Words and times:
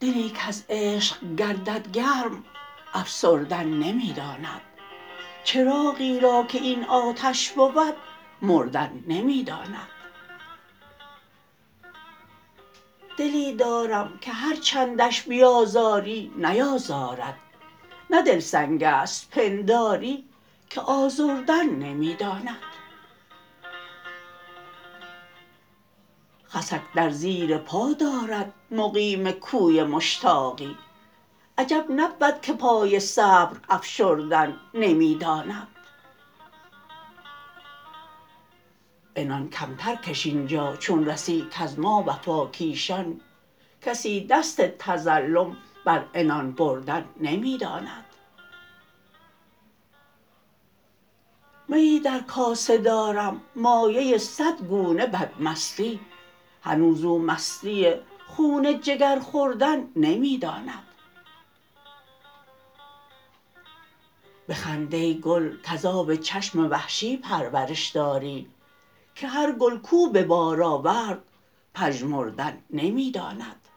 دلی 0.00 0.32
کز 0.36 0.64
عشق 0.68 1.34
گردد 1.36 1.92
گرم 1.92 2.44
افسردن 2.94 3.66
نمی 3.66 4.12
داند 4.12 4.60
چراغی 5.44 6.20
را 6.20 6.44
که 6.48 6.58
این 6.58 6.84
آتش 6.84 7.50
بود 7.50 7.96
مردن 8.42 9.04
نمی 9.06 9.42
داند 9.42 9.95
دلی 13.18 13.52
دارم 13.52 14.18
که 14.20 14.32
هر 14.32 14.56
چندش 14.56 15.22
بیازاری 15.22 16.32
نیازارد. 16.36 17.38
نه 18.10 18.22
دل 18.22 18.40
سنگ 18.40 18.82
است 18.82 19.30
پنداری 19.30 20.24
که 20.70 20.80
آزردن 20.80 21.70
نمی 21.70 22.14
داند 22.14 22.58
خسک 26.50 26.80
در 26.94 27.10
زیر 27.10 27.58
پا 27.58 27.92
دارد 27.92 28.52
مقیم 28.70 29.30
کوی 29.30 29.82
مشتاقی. 29.82 30.76
عجب 31.58 31.86
نبود 31.90 32.40
که 32.42 32.52
پای 32.52 33.00
صبر 33.00 33.56
افشردن 33.68 34.56
نمی 34.74 35.14
داند 35.14 35.75
عنان 39.16 39.50
کمتر 39.50 39.94
کش 39.94 40.26
اینجا 40.26 40.76
چون 40.76 41.06
رسی 41.06 41.46
کز 41.52 41.78
ما 41.78 42.04
وفاکیشان 42.06 43.20
کسی 43.82 44.26
دست 44.26 44.60
تظلم 44.60 45.56
بر 45.84 46.04
عنان 46.14 46.52
بردن 46.52 47.04
نمی 47.20 47.58
داند 47.58 48.04
میی 51.68 52.00
در 52.00 52.20
کاسه 52.20 52.78
دارم 52.78 53.40
مایه 53.56 54.18
صد 54.18 54.62
گونه 54.68 55.06
بدمستی. 55.06 56.00
هنوز 56.62 57.04
او 57.04 57.18
مستی 57.18 57.94
خون 58.26 58.80
جگر 58.80 59.18
خوردن 59.18 59.88
نمی 59.96 60.38
داند 60.38 60.82
بخند 64.48 64.94
ای 64.94 65.20
گل 65.20 65.56
کز 65.64 65.84
آب 65.84 66.14
چشم 66.14 66.70
وحشی 66.70 67.16
پرورش 67.16 67.88
داری. 67.88 68.48
که 69.16 69.26
هر 69.26 69.52
گل 69.52 69.78
کو 69.78 70.08
به 70.10 70.24
بار 70.24 70.62
آورد 70.62 71.22
پژمردن 71.74 72.58
نمی 72.70 73.10
داند 73.10 73.68